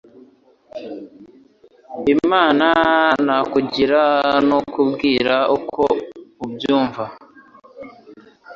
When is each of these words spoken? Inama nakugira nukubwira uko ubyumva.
Inama 2.11 2.71
nakugira 3.25 4.03
nukubwira 4.47 5.35
uko 5.57 5.83
ubyumva. 6.43 7.03